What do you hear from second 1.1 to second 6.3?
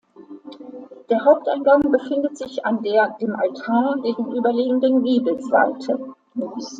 Der Haupteingang befindet sich an der dem Altar gegenüberliegenden Giebelseite.